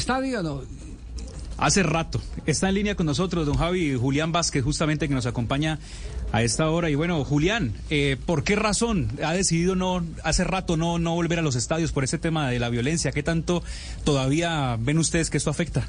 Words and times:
¿Estadio 0.00 0.42
no? 0.42 0.62
Hace 1.58 1.82
rato. 1.82 2.22
Está 2.46 2.70
en 2.70 2.76
línea 2.76 2.94
con 2.94 3.04
nosotros 3.04 3.44
don 3.44 3.56
Javi 3.56 3.94
Julián 3.96 4.32
Vázquez, 4.32 4.64
justamente 4.64 5.08
que 5.08 5.14
nos 5.14 5.26
acompaña 5.26 5.78
a 6.32 6.42
esta 6.42 6.70
hora. 6.70 6.88
Y 6.88 6.94
bueno, 6.94 7.22
Julián, 7.22 7.74
eh, 7.90 8.16
¿por 8.24 8.42
qué 8.42 8.56
razón 8.56 9.08
ha 9.22 9.34
decidido 9.34 9.76
no 9.76 10.02
hace 10.24 10.44
rato 10.44 10.78
no, 10.78 10.98
no 10.98 11.14
volver 11.14 11.38
a 11.38 11.42
los 11.42 11.54
estadios 11.54 11.92
por 11.92 12.02
ese 12.02 12.16
tema 12.16 12.48
de 12.48 12.58
la 12.58 12.70
violencia? 12.70 13.12
¿Qué 13.12 13.22
tanto 13.22 13.62
todavía 14.02 14.78
ven 14.80 14.96
ustedes 14.96 15.28
que 15.28 15.36
esto 15.36 15.50
afecta? 15.50 15.86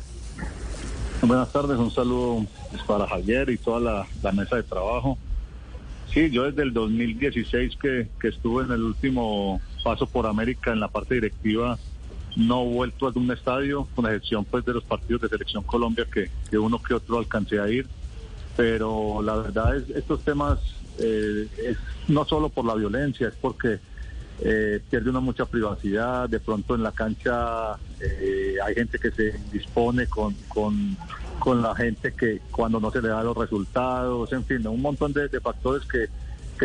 Buenas 1.22 1.54
tardes, 1.54 1.78
un 1.78 1.92
saludo 1.92 2.46
para 2.86 3.08
Javier 3.08 3.50
y 3.50 3.58
toda 3.58 3.80
la, 3.80 4.08
la 4.22 4.34
mesa 4.34 4.58
de 4.58 4.64
trabajo. 4.64 5.18
Sí, 6.14 6.30
yo 6.32 6.52
desde 6.52 6.64
el 6.64 6.74
2016 6.74 7.78
que, 7.82 8.10
que 8.20 8.28
estuve 8.28 8.66
en 8.66 8.72
el 8.72 8.84
último 8.84 9.62
paso 9.86 10.06
por 10.06 10.28
América 10.28 10.74
en 10.74 10.82
la 10.82 10.90
parte 10.90 11.16
directiva, 11.16 11.80
no 12.36 12.66
vuelto 12.66 13.06
a 13.06 13.10
algún 13.10 13.32
estadio, 13.32 13.88
con 13.96 14.06
excepción 14.06 14.46
pues 14.46 14.66
de 14.66 14.74
los 14.74 14.84
partidos 14.84 15.22
de 15.22 15.30
Selección 15.30 15.64
Colombia 15.64 16.06
que, 16.12 16.30
que 16.50 16.58
uno 16.58 16.82
que 16.82 16.94
otro 16.94 17.18
alcancé 17.18 17.60
a 17.60 17.70
ir. 17.70 17.88
Pero 18.58 19.22
la 19.22 19.36
verdad 19.36 19.78
es, 19.78 19.90
estos 19.90 20.24
temas 20.24 20.60
eh, 21.00 21.48
es 21.66 21.78
no 22.08 22.26
solo 22.26 22.50
por 22.50 22.66
la 22.66 22.76
violencia, 22.76 23.28
es 23.28 23.34
porque 23.40 23.80
eh, 24.44 24.80
pierde 24.90 25.10
una 25.10 25.20
mucha 25.20 25.46
privacidad, 25.46 26.28
de 26.28 26.40
pronto 26.40 26.76
en 26.76 26.84
la 26.84 26.92
cancha 26.92 27.76
eh, 28.00 28.56
hay 28.64 28.74
gente 28.74 28.98
que 28.98 29.12
se 29.12 29.40
dispone 29.52 30.08
con, 30.08 30.34
con, 30.48 30.98
con, 31.40 31.62
la 31.62 31.76
gente 31.76 32.14
que 32.14 32.42
cuando 32.50 32.80
no 32.80 32.92
se 32.92 33.02
le 33.02 33.10
da 33.10 33.24
los 33.24 33.38
resultados, 33.38 34.32
en 34.34 34.44
fin, 34.46 34.66
un 34.68 34.82
montón 34.82 35.14
de, 35.14 35.28
de 35.28 35.40
factores 35.40 35.88
que, 35.88 36.08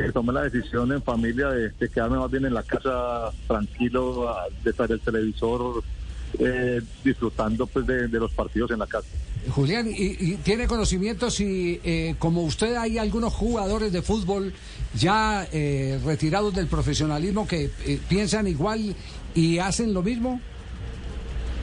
que 0.03 0.13
tome 0.13 0.33
la 0.33 0.43
decisión 0.43 0.93
en 0.93 1.03
familia 1.03 1.49
de, 1.49 1.71
de, 1.71 1.89
quedarme 1.89 2.19
más 2.19 2.31
bien 2.31 2.45
en 2.45 2.55
la 2.55 2.63
casa 2.63 3.31
tranquilo, 3.47 4.35
de 4.63 4.71
estar 4.71 4.91
el 4.91 5.01
televisor 5.01 5.83
eh, 6.39 6.83
disfrutando 7.03 7.67
pues 7.67 7.87
de, 7.87 8.09
de, 8.09 8.19
los 8.19 8.33
partidos 8.33 8.71
en 8.73 8.79
la 8.81 8.87
casa. 8.87 9.09
Julián, 9.51 9.87
¿y, 9.89 10.17
y 10.19 10.37
tiene 10.37 10.67
conocimiento 10.67 11.31
si 11.31 11.81
eh, 11.85 12.15
como 12.19 12.43
usted 12.43 12.77
hay 12.77 12.99
algunos 12.99 13.33
jugadores 13.33 13.93
de 13.93 14.03
fútbol 14.03 14.53
ya 14.95 15.47
eh, 15.53 15.99
retirados 16.05 16.55
del 16.55 16.67
profesionalismo 16.67 17.47
que 17.47 17.71
eh, 17.87 17.99
piensan 18.09 18.49
igual 18.49 18.95
y 19.35 19.59
hacen 19.59 19.95
lo 19.95 20.03
mismo? 20.03 20.41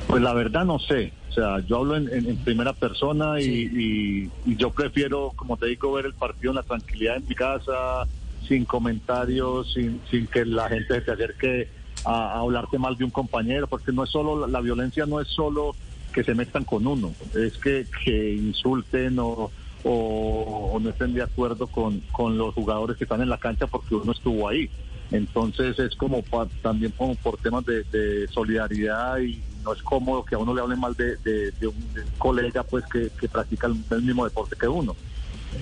Pues 0.07 0.21
la 0.21 0.33
verdad 0.33 0.65
no 0.65 0.79
sé. 0.79 1.11
O 1.29 1.33
sea, 1.33 1.59
yo 1.67 1.77
hablo 1.77 1.97
en, 1.97 2.07
en, 2.13 2.29
en 2.29 2.37
primera 2.37 2.73
persona 2.73 3.39
y, 3.39 3.43
sí. 3.43 4.31
y, 4.45 4.51
y, 4.51 4.55
yo 4.55 4.69
prefiero, 4.69 5.33
como 5.35 5.57
te 5.57 5.65
digo, 5.67 5.91
ver 5.93 6.05
el 6.05 6.13
partido 6.13 6.51
en 6.51 6.57
la 6.57 6.63
tranquilidad 6.63 7.17
en 7.17 7.27
mi 7.27 7.33
casa, 7.33 8.05
sin 8.47 8.65
comentarios, 8.65 9.73
sin, 9.73 10.01
sin 10.09 10.27
que 10.27 10.45
la 10.45 10.69
gente 10.69 11.03
se 11.03 11.11
acerque 11.11 11.69
a, 12.05 12.11
a, 12.11 12.39
hablarte 12.39 12.77
mal 12.77 12.97
de 12.97 13.03
un 13.03 13.11
compañero, 13.11 13.67
porque 13.67 13.91
no 13.91 14.03
es 14.03 14.09
solo, 14.09 14.47
la, 14.47 14.61
violencia 14.61 15.05
no 15.05 15.19
es 15.19 15.27
solo 15.27 15.75
que 16.13 16.23
se 16.23 16.35
metan 16.35 16.63
con 16.63 16.85
uno, 16.85 17.13
es 17.35 17.57
que, 17.57 17.85
que 18.03 18.33
insulten 18.33 19.17
o, 19.19 19.51
o, 19.83 20.79
no 20.81 20.89
estén 20.89 21.13
de 21.13 21.23
acuerdo 21.23 21.67
con, 21.67 22.01
con 22.11 22.37
los 22.37 22.53
jugadores 22.53 22.97
que 22.97 23.03
están 23.03 23.21
en 23.21 23.29
la 23.29 23.37
cancha 23.37 23.67
porque 23.67 23.95
uno 23.95 24.11
estuvo 24.11 24.47
ahí. 24.47 24.69
Entonces 25.11 25.77
es 25.77 25.95
como 25.95 26.23
pa, 26.23 26.47
también 26.61 26.91
como 26.97 27.15
por 27.15 27.37
temas 27.37 27.63
de, 27.65 28.27
solidaridad 28.31 29.19
y 29.19 29.41
no 29.63 29.73
es 29.73 29.81
cómodo 29.83 30.25
que 30.25 30.35
a 30.35 30.39
uno 30.39 30.53
le 30.53 30.61
hable 30.61 30.75
mal 30.75 30.95
de, 30.95 31.17
de, 31.17 31.67
un, 31.67 31.75
colega 32.17 32.63
pues 32.63 32.83
que, 32.91 33.09
que 33.19 33.27
practica 33.27 33.67
el, 33.67 33.75
el, 33.91 34.01
mismo 34.01 34.23
deporte 34.23 34.55
que 34.59 34.67
uno. 34.67 34.95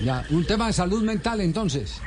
Ya, 0.03 0.25
un 0.29 0.45
tema 0.45 0.67
de 0.67 0.73
salud 0.73 1.03
mental 1.03 1.41
entonces. 1.41 2.01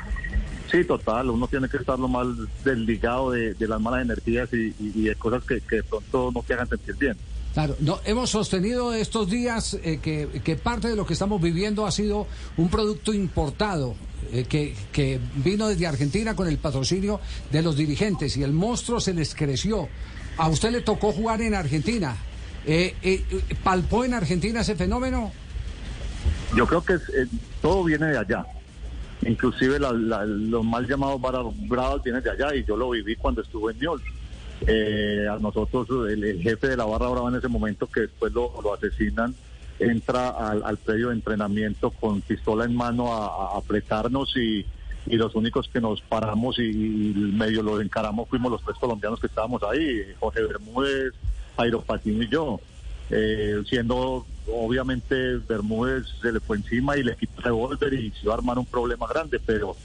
Sí, 0.75 0.85
total, 0.85 1.31
uno 1.31 1.47
tiene 1.47 1.69
que 1.69 1.77
estar 1.77 1.97
lo 2.01 2.09
más 2.09 2.27
desligado 2.65 3.31
de, 3.31 3.55
las 3.61 3.81
malas 3.81 4.03
energías 4.03 4.53
y, 4.53 4.75
y, 4.81 4.93
y 4.97 5.03
de 5.03 5.15
cosas 5.15 5.45
que, 5.45 5.61
que, 5.61 5.77
de 5.77 5.83
pronto 5.85 6.33
no 6.35 6.43
te 6.43 6.55
hagan 6.55 6.69
sentir 6.69 6.97
bien. 6.97 7.17
Claro, 7.53 7.77
no, 7.79 8.01
hemos 8.05 8.31
sostenido 8.31 8.93
estos 8.93 9.31
días 9.31 9.75
eh, 9.85 10.01
que, 10.03 10.29
que, 10.43 10.57
parte 10.57 10.89
de 10.89 10.97
lo 10.97 11.07
que 11.07 11.13
estamos 11.13 11.41
viviendo 11.41 11.87
ha 11.87 11.93
sido 11.93 12.27
un 12.57 12.69
producto 12.71 13.15
importado 13.15 13.95
eh, 14.33 14.47
que, 14.49 14.75
que, 14.91 15.21
vino 15.37 15.69
desde 15.69 15.87
Argentina 15.87 16.35
con 16.35 16.49
el 16.49 16.59
patrocinio 16.59 17.21
de 17.53 17.63
los 17.63 17.77
dirigentes 17.77 18.37
y 18.37 18.43
el 18.43 18.53
monstruo 18.53 18.99
se 18.99 19.15
les 19.15 19.33
creció. 19.37 19.89
A 20.39 20.49
usted 20.49 20.73
le 20.73 20.81
tocó 20.81 21.13
jugar 21.13 21.41
en 21.41 21.55
Argentina. 21.55 22.17
Eh, 22.67 23.23
¿Palpó 23.63 24.05
en 24.05 24.15
Argentina 24.15 24.63
ese 24.63 24.75
fenómeno? 24.75 25.31
Yo 26.57 26.67
creo 26.67 26.85
que 26.85 26.97
todo 27.63 27.85
viene 27.85 28.07
de 28.07 28.19
allá. 28.19 28.45
Inclusive 29.23 29.79
la, 29.79 29.93
la, 29.93 30.25
los 30.25 30.65
mal 30.65 30.87
llamados 30.87 31.21
bravos 31.21 32.03
vienen 32.03 32.23
de 32.23 32.31
allá 32.31 32.55
y 32.55 32.65
yo 32.65 32.77
lo 32.77 32.91
viví 32.91 33.17
cuando 33.17 33.43
estuve 33.43 33.73
en 33.73 33.79
Newell's. 33.79 34.03
Eh, 34.67 35.27
a 35.31 35.39
nosotros, 35.39 35.89
el, 36.09 36.41
jefe 36.41 36.69
de 36.69 36.77
la 36.77 36.85
barra 36.85 37.09
brava 37.09 37.29
en 37.29 37.37
ese 37.37 37.49
momento, 37.49 37.87
que 37.87 38.01
después 38.01 38.33
lo, 38.33 38.53
lo 38.63 38.73
asesinan, 38.73 39.35
entra 39.79 40.29
al, 40.29 40.77
predio 40.79 41.09
de 41.09 41.15
entrenamiento 41.15 41.91
con 41.91 42.21
pistola 42.21 42.65
en 42.65 42.75
mano 42.75 43.13
a, 43.13 43.59
apretarnos 43.59 44.37
y, 44.37 44.65
los 45.07 45.35
únicos 45.35 45.69
que 45.69 45.83
nos 45.83 46.01
paramos 46.01 46.59
y, 46.59 46.63
y, 46.63 47.13
medio 47.15 47.63
los 47.63 47.83
encaramos 47.83 48.27
fuimos 48.27 48.51
los 48.51 48.63
tres 48.63 48.79
colombianos 48.79 49.21
que 49.21 49.27
estábamos 49.27 49.63
ahí, 49.63 50.03
Jorge 50.19 50.43
Bermúdez, 50.43 51.13
Jairo 51.57 51.83
Patino 51.83 52.23
y 52.23 52.29
yo. 52.29 52.59
Eh, 53.17 53.63
siendo 53.69 54.27
obviamente 54.53 55.37
Bermúdez 55.49 56.05
se 56.21 56.33
le 56.33 56.41
fue 56.41 56.57
encima 56.57 56.97
y 56.97 57.05
le 57.05 57.15
quitó 57.15 57.71
el 57.71 57.95
y 57.95 58.11
se 58.11 58.25
iba 58.25 58.35
a 58.35 58.39
armar 58.39 58.59
un 58.59 58.67
problema 58.67 59.07
grande, 59.07 59.41
pero 59.45 59.77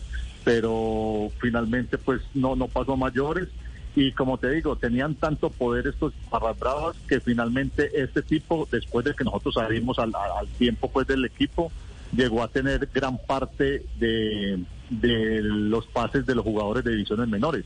pero 0.44 1.31
finalmente 1.40 2.00
pues 2.00 2.22
no 2.34 2.56
no 2.56 2.67
pasó 2.67 2.97
mayores. 2.97 3.47
Y 3.95 4.13
como 4.13 4.40
te 4.40 4.50
digo, 4.50 4.75
tenían 4.78 5.13
tanto 5.16 5.51
poder 5.51 5.85
estos 5.88 6.13
bravas 6.59 6.95
que 7.07 7.19
finalmente 7.19 8.01
este 8.01 8.23
tipo, 8.23 8.67
después 8.72 9.06
de 9.06 9.13
que 9.13 9.23
nosotros 9.23 9.56
salimos 9.56 10.00
al, 10.00 10.13
al 10.16 10.47
tiempo 10.57 10.90
pues 10.90 11.06
del 11.06 11.25
equipo, 11.25 11.72
llegó 12.11 12.41
a 12.41 12.47
tener 12.47 12.90
gran 12.91 13.19
parte 13.19 13.84
de, 14.00 14.59
de 14.90 15.41
los 15.44 15.85
pases 15.85 16.25
de 16.25 16.34
los 16.34 16.44
jugadores 16.44 16.84
de 16.84 16.91
divisiones 16.91 17.28
menores 17.28 17.66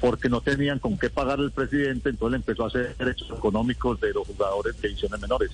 porque 0.00 0.28
no 0.28 0.40
tenían 0.40 0.78
con 0.78 0.96
qué 0.98 1.10
pagar 1.10 1.40
el 1.40 1.50
presidente, 1.50 2.10
entonces 2.10 2.36
empezó 2.36 2.64
a 2.64 2.68
hacer 2.68 2.96
derechos 2.96 3.28
económicos 3.36 4.00
de 4.00 4.12
los 4.12 4.26
jugadores 4.26 4.80
de 4.80 4.88
divisiones 4.88 5.20
menores. 5.20 5.50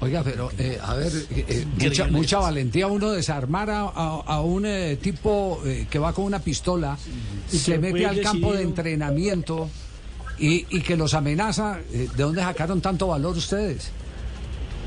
Oiga, 0.00 0.22
pero 0.22 0.50
eh, 0.58 0.78
a 0.80 0.94
ver, 0.94 1.12
eh, 1.30 1.66
mucha, 1.76 2.06
mucha, 2.06 2.38
valentía 2.38 2.86
uno 2.86 3.10
desarmar 3.10 3.68
a, 3.68 3.80
a, 3.80 4.22
a 4.26 4.40
un 4.40 4.64
eh, 4.64 4.96
tipo 4.96 5.60
que 5.90 5.98
va 5.98 6.12
con 6.12 6.24
una 6.24 6.38
pistola 6.38 6.96
y 7.52 7.56
se, 7.56 7.72
se 7.72 7.78
mete 7.78 8.06
al 8.06 8.20
campo 8.20 8.52
de 8.52 8.62
entrenamiento 8.62 9.68
y, 10.38 10.66
y 10.70 10.82
que 10.82 10.96
los 10.96 11.14
amenaza. 11.14 11.78
¿De 11.90 12.06
dónde 12.22 12.42
sacaron 12.42 12.80
tanto 12.80 13.08
valor 13.08 13.36
ustedes? 13.36 13.90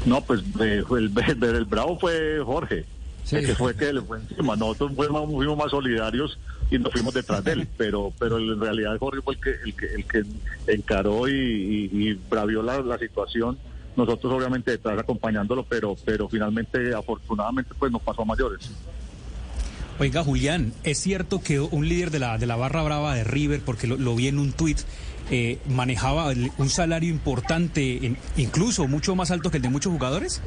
No, 0.06 0.22
pues 0.22 0.42
el, 0.60 0.86
el, 0.90 1.44
el 1.44 1.66
bravo 1.66 2.00
fue 2.00 2.40
Jorge. 2.44 2.86
Sí. 3.24 3.38
El 3.38 3.46
que 3.46 3.56
fue 3.56 3.76
que 3.76 3.94
le 3.94 4.02
fue 4.02 4.20
encima. 4.20 4.56
Nosotros 4.56 4.92
fuimos, 4.96 5.30
fuimos 5.30 5.58
más 5.58 5.72
solidarios 5.72 6.38
y 6.70 6.80
nos 6.80 6.92
fuimos 6.92 7.14
detrás 7.14 7.44
de 7.44 7.54
él, 7.54 7.68
pero 7.78 8.12
pero 8.18 8.38
en 8.40 8.60
realidad 8.60 8.98
Jorge 9.00 9.22
fue 9.22 9.36
el 9.36 9.40
que 9.42 9.52
el 9.64 9.74
que, 9.76 9.86
el 9.86 10.06
que 10.06 10.24
encaró 10.74 11.28
y, 11.28 11.34
y, 11.34 12.10
y 12.10 12.14
bravió 12.30 12.62
la, 12.62 12.82
la 12.82 12.98
situación 12.98 13.58
nosotros 13.96 14.34
obviamente 14.34 14.72
detrás 14.72 14.98
acompañándolo, 15.00 15.66
pero, 15.66 15.96
pero 16.06 16.30
finalmente, 16.30 16.94
afortunadamente, 16.94 17.74
pues 17.78 17.92
nos 17.92 18.02
pasó 18.02 18.22
a 18.22 18.26
mayores. 18.26 18.72
Oiga, 20.00 20.24
Julián, 20.24 20.74
¿es 20.84 20.98
cierto 20.98 21.42
que 21.42 21.60
un 21.60 21.88
líder 21.88 22.10
de 22.10 22.20
la, 22.20 22.38
de 22.38 22.46
la 22.46 22.56
barra 22.56 22.82
brava 22.84 23.14
de 23.14 23.24
River, 23.24 23.62
porque 23.64 23.88
lo, 23.88 23.98
lo 23.98 24.16
vi 24.16 24.28
en 24.28 24.40
un 24.40 24.54
tuit, 24.54 24.80
eh, 25.30 25.60
manejaba 25.70 26.34
un 26.58 26.70
salario 26.70 27.10
importante, 27.10 28.16
incluso 28.38 28.88
mucho 28.88 29.16
más 29.16 29.30
alto 29.30 29.52
que 29.52 29.58
el 29.58 29.64
de 29.64 29.70
muchos 29.70 29.92
jugadores? 29.92 30.42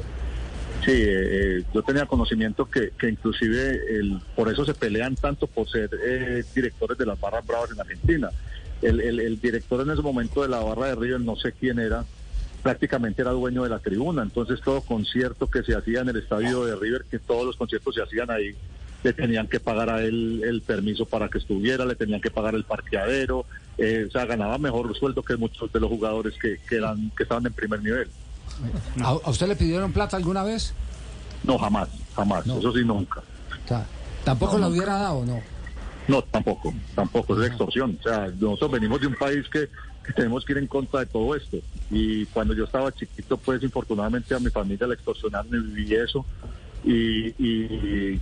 Sí, 0.85 0.91
eh, 0.93 1.63
yo 1.73 1.81
tenía 1.81 2.05
conocimiento 2.05 2.69
que, 2.69 2.91
que 2.91 3.09
inclusive 3.09 3.81
el, 3.89 4.19
por 4.35 4.51
eso 4.51 4.63
se 4.65 4.75
pelean 4.75 5.15
tanto 5.15 5.47
por 5.47 5.67
ser 5.67 5.89
eh, 6.05 6.43
directores 6.53 6.95
de 6.95 7.07
las 7.07 7.19
barras 7.19 7.45
bravas 7.45 7.71
en 7.71 7.79
Argentina. 7.79 8.29
El, 8.83 9.01
el, 9.01 9.19
el 9.19 9.41
director 9.41 9.81
en 9.81 9.89
ese 9.89 10.03
momento 10.03 10.43
de 10.43 10.49
la 10.49 10.59
barra 10.59 10.87
de 10.87 10.95
River, 10.95 11.21
no 11.21 11.35
sé 11.37 11.53
quién 11.53 11.79
era, 11.79 12.05
prácticamente 12.61 13.23
era 13.23 13.31
dueño 13.31 13.63
de 13.63 13.69
la 13.69 13.79
tribuna, 13.79 14.21
entonces 14.21 14.61
todo 14.61 14.81
concierto 14.81 15.49
que 15.49 15.63
se 15.63 15.75
hacía 15.75 16.01
en 16.01 16.09
el 16.09 16.17
estadio 16.17 16.65
de 16.65 16.75
River, 16.75 17.05
que 17.09 17.17
todos 17.17 17.45
los 17.45 17.55
conciertos 17.55 17.95
se 17.95 18.03
hacían 18.03 18.29
ahí, 18.29 18.53
le 19.03 19.13
tenían 19.13 19.47
que 19.47 19.59
pagar 19.59 19.89
a 19.89 20.03
él 20.03 20.43
el 20.43 20.61
permiso 20.61 21.05
para 21.05 21.29
que 21.29 21.39
estuviera, 21.39 21.85
le 21.85 21.95
tenían 21.95 22.21
que 22.21 22.29
pagar 22.29 22.53
el 22.53 22.63
parqueadero, 22.63 23.45
eh, 23.79 24.05
o 24.07 24.11
sea, 24.11 24.25
ganaba 24.25 24.59
mejor 24.59 24.95
sueldo 24.95 25.23
que 25.23 25.35
muchos 25.35 25.71
de 25.73 25.79
los 25.79 25.89
jugadores 25.89 26.35
que, 26.39 26.59
que, 26.67 26.75
eran, 26.75 27.11
que 27.17 27.23
estaban 27.23 27.45
en 27.47 27.53
primer 27.53 27.81
nivel. 27.81 28.07
¿A, 29.01 29.09
a 29.09 29.29
usted 29.29 29.47
le 29.47 29.55
pidieron 29.55 29.91
plata 29.91 30.17
alguna 30.17 30.43
vez? 30.43 30.73
No, 31.43 31.57
jamás, 31.57 31.89
jamás, 32.15 32.45
No. 32.45 32.57
eso 32.59 32.71
sí, 32.73 32.83
nunca. 32.83 33.21
¿Tampoco 34.23 34.53
No, 34.53 34.59
la 34.59 34.65
nunca. 34.67 34.77
hubiera 34.77 34.97
dado, 34.99 35.25
no? 35.25 35.39
No, 36.07 36.21
tampoco, 36.23 36.73
tampoco, 36.95 37.39
es 37.41 37.47
extorsión. 37.49 37.97
O 37.99 38.03
sea, 38.03 38.27
nosotros 38.39 38.71
venimos 38.71 39.01
de 39.01 39.07
un 39.07 39.15
país 39.15 39.47
que, 39.51 39.69
que 40.05 40.13
tenemos 40.13 40.45
que 40.45 40.53
ir 40.53 40.59
en 40.59 40.67
contra 40.67 40.99
de 41.01 41.05
todo 41.07 41.35
esto. 41.35 41.57
Y 41.91 42.25
cuando 42.27 42.53
yo 42.53 42.63
estaba 42.65 42.91
chiquito, 42.91 43.37
pues 43.37 43.61
infortunadamente 43.63 44.33
a 44.35 44.39
mi 44.39 44.49
familia 44.49 44.87
la 44.87 44.93
extorsionaron 44.95 45.47
y 45.53 45.73
viví 45.73 45.95
eso. 45.95 46.25
Y, 46.83 47.27
y 47.43 48.21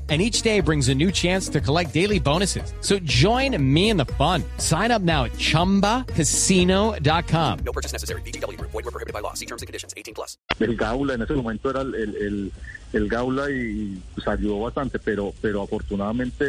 And 0.11 0.21
each 0.21 0.41
day 0.41 0.59
brings 0.59 0.89
a 0.89 0.93
new 0.93 1.09
chance 1.09 1.47
to 1.53 1.61
collect 1.61 1.93
daily 1.93 2.19
bonuses. 2.19 2.73
So 2.81 2.99
join 2.99 3.55
me 3.57 3.89
in 3.89 3.95
the 3.95 4.03
fun. 4.17 4.43
Sign 4.57 4.91
up 4.91 5.01
now 5.01 5.23
at 5.23 5.31
chumbacasino.com. 5.37 7.59
No 7.63 7.71
purchase 7.71 7.93
necessary. 7.93 8.21
Group. 8.57 8.71
Void 8.71 8.83
were 8.83 8.91
prohibited 8.91 9.13
by 9.13 9.21
law. 9.21 9.33
See 9.35 9.45
terms 9.45 9.61
and 9.61 9.67
conditions. 9.67 9.93
18 9.95 10.13
plus. 10.13 10.37
el 10.59 10.75
Gaula 10.75 11.13
en 11.13 11.21
ese 11.21 11.33
momento 11.33 11.69
era 11.69 11.79
el, 11.81 11.95
el, 11.95 12.15
el- 12.15 12.51
el 12.93 13.07
Gaula 13.07 13.49
y 13.49 13.97
pues, 14.15 14.27
ayudó 14.27 14.59
bastante, 14.59 14.99
pero, 14.99 15.33
pero 15.41 15.61
afortunadamente 15.63 16.45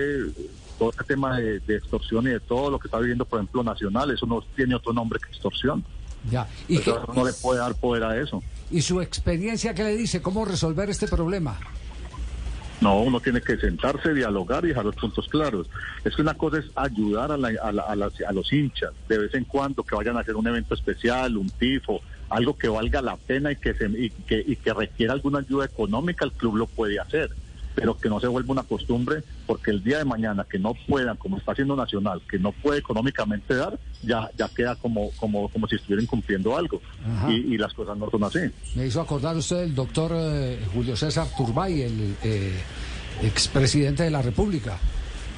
todo 0.76 0.90
este 0.90 1.04
tema 1.04 1.38
de, 1.38 1.60
de 1.60 1.76
extorsión 1.76 2.26
y 2.26 2.30
de 2.30 2.40
todo 2.40 2.68
lo 2.68 2.80
que 2.80 2.88
está 2.88 2.98
viviendo, 2.98 3.24
por 3.24 3.38
ejemplo, 3.38 3.62
Nacional, 3.62 4.10
eso 4.10 4.26
no 4.26 4.42
tiene 4.56 4.74
otro 4.74 4.92
nombre 4.92 5.20
que 5.20 5.28
extorsión. 5.28 5.84
Ya. 6.28 6.48
¿Y, 6.66 6.78
Eso 6.78 7.04
no 7.14 7.24
le 7.24 7.32
puede 7.32 7.60
dar 7.60 7.76
poder 7.76 8.02
a 8.02 8.20
eso. 8.20 8.42
y 8.72 8.82
su 8.82 9.00
experiencia 9.00 9.72
qué 9.72 9.84
le 9.84 9.96
dice? 9.96 10.20
¿Cómo 10.20 10.44
resolver 10.44 10.90
este 10.90 11.06
problema? 11.06 11.60
No, 12.82 13.00
uno 13.00 13.20
tiene 13.20 13.40
que 13.40 13.56
sentarse, 13.58 14.12
dialogar 14.12 14.64
y 14.64 14.68
dejar 14.68 14.84
los 14.84 14.96
puntos 14.96 15.28
claros. 15.28 15.68
Es 16.02 16.16
que 16.16 16.22
una 16.22 16.34
cosa 16.34 16.58
es 16.58 16.64
ayudar 16.74 17.30
a, 17.30 17.36
la- 17.36 17.54
a 17.62 17.70
la- 17.72 18.10
los 18.32 18.52
hinchas 18.52 18.90
de 19.08 19.18
vez 19.18 19.34
en 19.34 19.44
cuando 19.44 19.84
que 19.84 19.94
vayan 19.94 20.16
a 20.16 20.20
hacer 20.20 20.34
un 20.34 20.48
evento 20.48 20.74
especial, 20.74 21.36
un 21.36 21.50
tifo, 21.52 22.00
algo 22.28 22.54
que 22.54 22.68
valga 22.68 23.00
la 23.00 23.16
pena 23.16 23.52
y 23.52 23.56
que, 23.56 23.74
se, 23.74 23.86
y 23.86 24.10
que, 24.10 24.42
y 24.44 24.56
que 24.56 24.74
requiera 24.74 25.12
alguna 25.12 25.38
ayuda 25.38 25.64
económica, 25.66 26.24
el 26.24 26.32
club 26.32 26.56
lo 26.56 26.66
puede 26.66 26.98
hacer. 26.98 27.30
Pero 27.74 27.96
que 27.96 28.08
no 28.08 28.20
se 28.20 28.26
vuelva 28.26 28.52
una 28.52 28.62
costumbre, 28.62 29.22
porque 29.46 29.70
el 29.70 29.82
día 29.82 29.98
de 29.98 30.04
mañana 30.04 30.46
que 30.48 30.58
no 30.58 30.74
puedan, 30.86 31.16
como 31.16 31.38
está 31.38 31.52
haciendo 31.52 31.76
Nacional, 31.76 32.22
que 32.30 32.38
no 32.38 32.52
puede 32.52 32.80
económicamente 32.80 33.54
dar, 33.54 33.78
ya, 34.02 34.30
ya 34.36 34.48
queda 34.48 34.76
como, 34.76 35.10
como, 35.12 35.48
como 35.48 35.66
si 35.66 35.76
estuvieran 35.76 36.06
cumpliendo 36.06 36.56
algo. 36.56 36.80
Y, 37.28 37.54
y 37.54 37.58
las 37.58 37.72
cosas 37.72 37.96
no 37.96 38.10
son 38.10 38.24
así. 38.24 38.40
Me 38.74 38.86
hizo 38.86 39.00
acordar 39.00 39.36
usted 39.36 39.60
del 39.60 39.74
doctor 39.74 40.12
eh, 40.14 40.58
Julio 40.72 40.96
César 40.96 41.26
Turbay, 41.36 41.82
el 41.82 42.16
eh, 42.22 42.60
expresidente 43.22 44.02
de 44.02 44.10
la 44.10 44.22
República. 44.22 44.78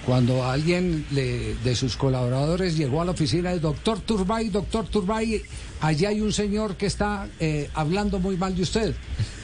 Cuando 0.06 0.44
alguien 0.44 1.06
le- 1.12 1.54
de 1.64 1.74
sus 1.74 1.96
colaboradores 1.96 2.76
llegó 2.76 3.00
a 3.00 3.06
la 3.06 3.12
oficina 3.12 3.50
del 3.50 3.60
doctor 3.62 4.00
Turbay, 4.00 4.50
doctor 4.50 4.86
Turbay, 4.86 5.40
allá 5.80 6.10
hay 6.10 6.20
un 6.20 6.30
señor 6.32 6.76
que 6.76 6.84
está 6.86 7.26
eh, 7.40 7.70
hablando 7.72 8.18
muy 8.18 8.36
mal 8.36 8.54
de 8.54 8.62
usted. 8.62 8.94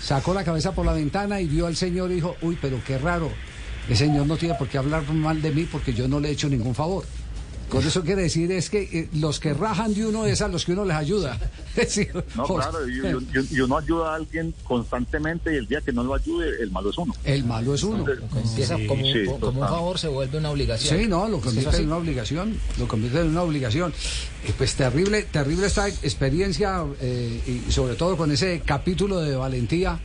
Sacó 0.02 0.34
la 0.34 0.44
cabeza 0.44 0.72
por 0.72 0.84
la 0.84 0.92
ventana 0.92 1.40
y 1.40 1.46
vio 1.46 1.66
al 1.66 1.76
señor 1.76 2.10
y 2.10 2.16
dijo, 2.16 2.36
uy, 2.42 2.58
pero 2.60 2.78
qué 2.86 2.98
raro, 2.98 3.30
el 3.88 3.96
señor 3.96 4.26
no 4.26 4.36
tiene 4.36 4.54
por 4.54 4.68
qué 4.68 4.76
hablar 4.76 5.10
mal 5.12 5.40
de 5.40 5.50
mí 5.50 5.64
porque 5.70 5.94
yo 5.94 6.06
no 6.08 6.20
le 6.20 6.28
he 6.28 6.32
hecho 6.32 6.48
ningún 6.50 6.74
favor. 6.74 7.04
Con 7.70 7.86
eso 7.86 8.02
quiere 8.02 8.22
decir 8.22 8.50
es 8.52 8.68
que 8.68 8.82
eh, 8.82 9.08
los 9.14 9.40
que 9.40 9.54
rajan 9.54 9.94
de 9.94 10.04
uno 10.06 10.26
es 10.26 10.42
a 10.42 10.48
los 10.48 10.64
que 10.64 10.72
uno 10.72 10.84
les 10.84 10.96
ayuda. 10.96 11.38
Sí, 11.88 12.06
No, 12.34 12.44
claro, 12.44 12.86
y, 12.88 12.98
y- 12.98 13.56
y 13.56 13.60
uno 13.60 13.78
ayuda 13.78 14.12
a 14.12 14.16
alguien 14.16 14.52
constantemente 14.64 15.52
y 15.54 15.56
el 15.56 15.66
día 15.68 15.80
que 15.80 15.92
no 15.92 16.02
lo 16.02 16.14
ayude, 16.14 16.62
el 16.62 16.70
malo 16.72 16.90
es 16.90 16.98
uno. 16.98 17.14
El 17.24 17.44
malo 17.44 17.74
es 17.74 17.82
uno. 17.84 18.04
Empieza 18.36 18.74
como, 18.88 19.04
un, 19.06 19.12
sí, 19.12 19.24
como 19.24 19.34
un 19.36 19.40
total. 19.40 19.68
favor, 19.68 19.98
se 19.98 20.08
vuelve 20.08 20.38
una 20.38 20.50
obligación. 20.50 20.98
Sí, 20.98 21.06
no, 21.06 21.28
lo 21.28 21.40
convierte 21.40 21.76
en 21.78 21.86
una 21.86 21.96
obligación, 21.96 22.58
lo 22.78 22.88
convierte 22.88 23.20
en 23.20 23.28
una 23.28 23.42
obligación. 23.42 23.92
Eh, 24.46 24.52
pues 24.58 24.74
terrible, 24.74 25.22
terrible 25.30 25.66
esta 25.68 25.88
experiencia 25.88 26.84
eh, 27.00 27.62
y 27.68 27.70
sobre 27.72 27.94
todo 27.94 28.16
con 28.16 28.30
ese 28.32 28.62
capítulo 28.64 29.20
de 29.20 29.36
valentía. 29.36 29.98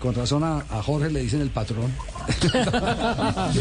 Con 0.00 0.14
razón 0.14 0.42
a, 0.44 0.58
a 0.70 0.82
Jorge 0.82 1.10
le 1.10 1.20
dicen 1.20 1.40
el 1.42 1.50
patrón. 1.50 1.92
y, 3.54 3.58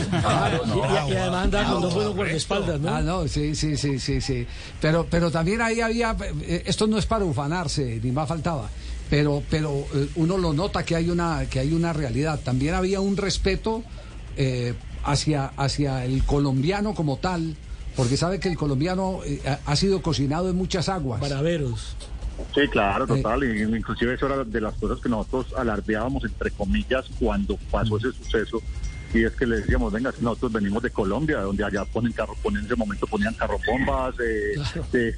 y 1.12 1.16
además 1.16 1.44
anda 1.46 1.66
con 1.72 1.82
dos 1.82 1.94
buenos 1.94 2.16
guardaespaldas, 2.16 2.80
¿no? 2.80 2.90
Ah, 2.90 3.02
no, 3.02 3.28
sí, 3.28 3.56
sí, 3.56 3.76
sí, 3.78 4.00
sí, 4.00 4.22
sí. 4.22 4.46
Pero, 4.82 5.06
pero 5.10 5.32
también 5.32 5.62
ahí 5.62 5.82
había, 5.82 6.16
eh, 6.44 6.64
esto 6.66 6.88
no 6.88 6.98
es 6.98 7.06
para 7.06 7.26
ufanarse, 7.26 8.00
ni 8.04 8.12
más 8.12 8.28
faltaba. 8.28 8.70
Pero, 9.10 9.44
pero 9.50 9.86
eh, 9.94 10.08
uno 10.16 10.38
lo 10.38 10.54
nota 10.54 10.84
que 10.86 10.96
hay 10.96 11.10
una, 11.10 11.46
que 11.50 11.60
hay 11.60 11.74
una 11.74 11.94
realidad. 11.94 12.40
También 12.44 12.74
había 12.76 13.02
un 13.02 13.18
respeto 13.18 13.84
eh, 14.38 14.74
hacia, 15.04 15.48
hacia 15.58 16.06
el 16.06 16.24
colombiano 16.24 16.94
como 16.94 17.18
tal, 17.18 17.56
porque 17.96 18.18
sabe 18.18 18.40
que 18.40 18.50
el 18.50 18.56
colombiano 18.58 19.22
eh, 19.26 19.42
ha- 19.66 19.76
sido 19.76 20.02
cocinado 20.02 20.50
en 20.50 20.56
muchas 20.56 20.88
aguas. 20.90 21.20
Baraveros. 21.20 21.96
Sí, 22.56 22.68
claro, 22.70 23.06
total. 23.08 23.44
Y 23.44 23.62
inclusive 23.62 24.14
eso 24.16 24.26
era 24.26 24.44
de 24.44 24.62
las 24.62 24.74
cosas 24.76 25.00
que 25.00 25.10
nosotros 25.10 25.54
alardeábamos, 25.58 26.24
entre 26.24 26.52
comillas, 26.52 27.06
cuando 27.20 27.58
pasó 27.72 27.98
ese 27.98 28.12
suceso. 28.12 28.62
Y 29.14 29.24
es 29.24 29.34
que 29.34 29.46
le 29.48 29.58
decíamos, 29.58 29.92
venga, 29.92 30.12
si 30.12 30.24
nosotros 30.24 30.52
venimos 30.54 30.84
de 30.84 30.92
Colombia, 30.92 31.42
donde 31.42 31.64
allá 31.64 31.84
ponen 31.86 32.12
carro, 32.12 32.36
ponen, 32.44 32.60
en 32.62 32.66
ese 32.68 32.76
momento 32.76 33.08
ponían 33.08 33.34
carrobombas. 33.34 34.16
Eh, 34.20 34.54
eh, 34.94 35.16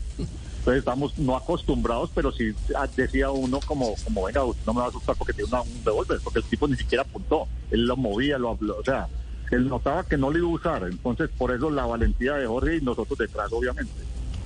entonces 0.60 0.80
estamos 0.80 1.18
no 1.18 1.36
acostumbrados, 1.36 2.12
pero 2.14 2.32
sí 2.32 2.54
ah, 2.76 2.88
decía 2.96 3.32
uno 3.32 3.60
como, 3.66 3.96
como 4.04 4.26
venga, 4.26 4.44
usted 4.44 4.64
no 4.66 4.74
me 4.74 4.80
va 4.82 4.86
a 4.86 4.90
asustar 4.90 5.16
porque 5.18 5.34
tiene 5.34 5.50
una- 5.50 5.62
un 5.62 5.82
revólver, 5.84 6.20
porque 6.24 6.40
el 6.40 6.46
tipo 6.46 6.68
ni 6.68 6.76
siquiera 6.78 7.04
apuntó. 7.04 7.48
Él 7.72 7.86
lo 7.86 7.98
movía, 7.98 8.38
lo 8.38 8.50
habló, 8.52 8.78
o 8.80 8.84
sea, 8.84 9.08
él 9.52 9.68
notaba 9.68 10.04
que 10.06 10.18
no 10.18 10.30
lo 10.32 10.38
iba 10.38 10.48
a 10.48 10.52
usar. 10.52 10.84
Entonces, 10.84 11.30
por 11.38 11.52
eso 11.52 11.70
la 11.70 11.86
valentía 11.86 12.36
de 12.36 12.46
Jorge 12.48 12.78
y 12.78 12.82
nosotros 12.82 13.18
detrás, 13.18 13.52
obviamente. 13.52 13.92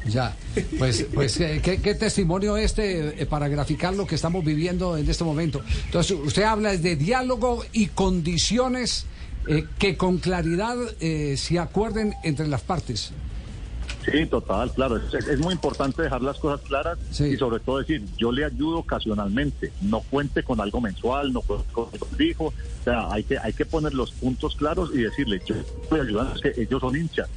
Ya, 0.07 0.35
pues, 0.77 1.05
pues 1.13 1.39
eh, 1.39 1.61
¿qué, 1.63 1.81
qué 1.81 1.95
testimonio 1.95 2.57
este 2.57 3.21
eh, 3.21 3.25
para 3.25 3.47
graficar 3.47 3.93
lo 3.95 4.05
que 4.05 4.15
estamos 4.15 4.45
viviendo 4.45 4.97
en 4.97 5.09
este 5.09 5.23
momento. 5.23 5.61
Entonces, 5.85 6.15
usted 6.23 6.43
habla 6.43 6.77
de 6.77 6.95
diálogo 6.95 7.63
y 7.71 7.87
condiciones 7.87 9.07
eh, 9.47 9.65
que 9.79 9.97
con 9.97 10.17
claridad 10.19 10.75
eh, 10.99 11.35
se 11.37 11.57
acuerden 11.59 12.13
entre 12.23 12.47
las 12.47 12.61
partes. 12.61 13.11
Sí, 14.11 14.25
total, 14.27 14.71
claro. 14.73 14.97
Es, 14.97 15.27
es 15.27 15.39
muy 15.39 15.53
importante 15.53 16.03
dejar 16.03 16.21
las 16.21 16.37
cosas 16.37 16.61
claras 16.67 16.99
Sí. 17.09 17.23
y 17.25 17.37
sobre 17.37 17.59
todo 17.59 17.79
decir, 17.79 18.03
yo 18.17 18.31
le 18.31 18.45
ayudo 18.45 18.77
ocasionalmente, 18.79 19.71
no 19.81 20.01
cuente 20.01 20.43
con 20.43 20.61
algo 20.61 20.79
mensual, 20.79 21.33
no 21.33 21.41
cuente 21.41 21.65
con 21.71 21.89
algo 21.91 22.05
fijo. 22.15 22.45
O 22.45 22.83
sea, 22.83 23.11
hay 23.11 23.23
que, 23.23 23.39
hay 23.39 23.53
que 23.53 23.65
poner 23.65 23.95
los 23.95 24.11
puntos 24.11 24.55
claros 24.55 24.91
y 24.93 24.99
decirle, 24.99 25.41
yo 25.47 25.55
estoy 25.55 26.01
ayudando, 26.01 26.35
es 26.35 26.41
que 26.41 26.61
ellos 26.61 26.79
son 26.79 26.95
hinchas. 26.95 27.27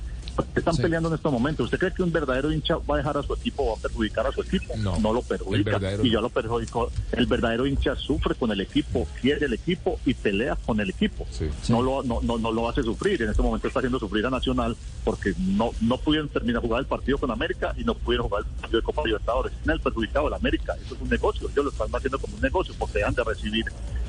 Están 0.55 0.75
Sí. 0.75 0.83
peleando 0.83 1.09
en 1.09 1.15
estos 1.15 1.33
momentos. 1.33 1.65
¿Usted 1.65 1.79
cree 1.79 1.93
que 1.93 2.03
un 2.03 2.13
verdadero 2.13 2.53
hincha 2.53 2.77
va 2.77 2.95
a 2.95 2.99
dejar 2.99 3.17
a 3.17 3.23
su 3.23 3.33
equipo 3.35 3.63
o 3.65 3.67
va 3.73 3.79
a 3.79 3.83
perjudicar 3.83 4.27
a 4.27 4.33
su 4.33 4.43
equipo? 4.43 4.75
No, 4.77 4.99
lo 5.13 5.21
el 5.21 5.25
perjudica. 5.27 5.79
Y 5.79 5.97
no. 5.97 6.05
yo 6.05 6.21
lo 6.21 6.29
perjudico. 6.29 6.91
El 7.13 7.27
verdadero 7.27 7.67
hincha 7.67 7.97
sufre 7.97 8.35
con 8.35 8.51
el 8.53 8.61
equipo, 8.61 9.07
quiere 9.21 9.47
el 9.47 9.53
equipo 9.53 9.99
y 10.07 10.15
pelea 10.15 10.57
con 10.67 10.81
el 10.81 10.91
equipo. 10.91 11.27
Sí. 11.31 11.49
No, 11.69 11.83
lo, 11.83 12.03
no, 12.03 12.21
no, 12.23 12.39
no 12.39 12.53
lo 12.53 12.69
hace 12.69 12.83
sufrir. 12.83 13.23
En 13.23 13.31
este 13.31 13.43
momento 13.43 13.69
está 13.69 13.81
haciendo 13.81 13.99
sufrir 13.99 14.27
a 14.27 14.31
Nacional 14.31 14.77
porque 15.05 15.35
no, 15.39 15.71
no 15.81 15.99
pudieron 15.99 16.29
terminar 16.29 16.63
jugar 16.63 16.81
el 16.81 16.87
partido 16.87 17.19
con 17.19 17.31
América 17.31 17.75
y 17.77 17.85
no 17.85 17.95
pudieron 17.95 18.29
jugar 18.29 18.45
el 18.45 18.61
partido 18.61 18.81
de 18.81 18.85
Copa 18.85 19.03
Libertadores. 19.05 19.53
En 19.65 19.71
el 19.71 19.81
perjudicado 19.81 20.29
el 20.29 20.35
América. 20.35 20.75
Eso 20.85 20.95
es 20.95 21.01
un 21.01 21.09
negocio. 21.09 21.49
Ellos 21.51 21.65
lo 21.65 21.71
están 21.71 21.89
haciendo 21.95 22.19
como 22.19 22.35
un 22.35 22.41
negocio 22.43 22.75
porque 22.79 22.99
dejan 22.99 23.15
de 23.15 23.25
recibir 23.25 23.65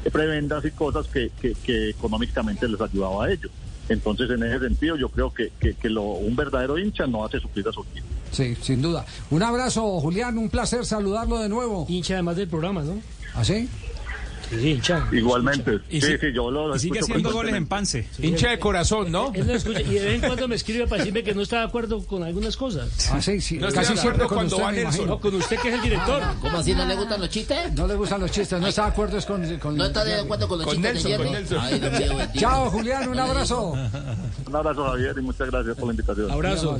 eh, 0.05 0.11
prebendas 0.11 0.63
y 0.65 0.71
cosas 0.71 1.07
que, 1.07 1.31
que, 1.41 1.53
que 1.53 1.89
económicamente 1.89 2.67
les 2.67 2.79
ayudaba 2.81 3.25
a 3.25 3.31
ellos. 3.31 3.51
Entonces, 3.89 4.29
en 4.29 4.43
ese 4.43 4.59
sentido, 4.59 4.95
yo 4.95 5.09
creo 5.09 5.33
que, 5.33 5.51
que, 5.59 5.73
que 5.73 5.89
lo, 5.89 6.03
un 6.03 6.35
verdadero 6.35 6.77
hincha 6.77 7.07
no 7.07 7.25
hace 7.25 7.39
sufrir 7.39 7.67
a 7.67 7.71
su 7.71 7.81
equipo. 7.81 8.07
Sí, 8.31 8.55
sin 8.61 8.81
duda. 8.81 9.05
Un 9.31 9.43
abrazo, 9.43 9.99
Julián, 9.99 10.37
un 10.37 10.49
placer 10.49 10.85
saludarlo 10.85 11.39
de 11.39 11.49
nuevo. 11.49 11.85
Hincha 11.89 12.13
además 12.13 12.37
del 12.37 12.47
programa, 12.47 12.83
¿no? 12.83 13.01
¿Así? 13.33 13.53
Sí, 13.53 13.69
hincha. 14.51 15.07
Igualmente. 15.11 15.79
Sí, 15.89 16.01
sí, 16.01 16.17
yo 16.33 16.49
lo 16.51 16.75
Y 16.75 16.79
sigue 16.79 16.99
haciendo 16.99 17.31
goles 17.31 17.53
en. 17.55 17.67
Pance. 17.67 18.07
Hincha 18.19 18.49
de 18.49 18.59
corazón, 18.59 19.11
¿no? 19.11 19.31
Él 19.33 19.45
lo 19.47 19.53
escucha 19.53 19.81
y 19.81 19.93
de 19.93 20.05
vez 20.05 20.15
en 20.15 20.21
cuando 20.21 20.47
me 20.47 20.55
escribe 20.55 20.87
para 20.87 20.99
decirme 21.03 21.23
que 21.23 21.33
no 21.35 21.41
está 21.41 21.59
de 21.59 21.65
acuerdo 21.65 22.03
con 22.05 22.23
algunas 22.23 22.57
cosas. 22.57 23.09
Ah, 23.11 23.21
sí, 23.21 23.39
sí. 23.41 23.57
No 23.57 23.69
Casi 23.69 23.93
de 23.93 23.99
acuerdo 23.99 24.27
cuando 24.27 24.55
usted, 24.55 24.65
va 24.67 24.71
Nelson. 24.71 25.07
No, 25.07 25.19
con 25.19 25.35
usted 25.35 25.57
que 25.59 25.69
es 25.69 25.73
el 25.75 25.81
director. 25.81 26.23
¿Cómo 26.41 26.57
así 26.57 26.73
no 26.73 26.85
le 26.85 26.95
gustan 26.95 27.19
los 27.21 27.29
chistes? 27.29 27.73
No 27.73 27.87
le 27.87 27.95
gustan 27.95 28.21
los 28.21 28.31
chistes, 28.31 28.59
no 28.59 28.67
está 28.67 28.83
de 28.83 28.87
acuerdo 28.89 29.17
es 29.17 29.25
con... 29.25 29.57
con- 29.59 29.75
¿No 29.77 29.85
está 29.85 30.03
de 30.03 30.15
acuerdo 30.15 30.47
con 30.47 30.57
los 30.59 30.67
Con 30.67 30.75
chistes 30.77 31.05
Nelson, 31.05 31.47
de. 31.49 31.59
Ay, 31.59 31.79
mío. 32.15 32.27
Chao, 32.37 32.69
Julián, 32.71 33.07
un 33.09 33.19
abrazo. 33.19 33.71
Un 33.71 34.55
abrazo, 34.55 34.83
Javier, 34.85 35.15
y 35.17 35.21
muchas 35.21 35.49
gracias 35.49 35.75
por 35.75 35.85
la 35.87 35.93
invitación. 35.93 36.31
Abrazo. 36.31 36.79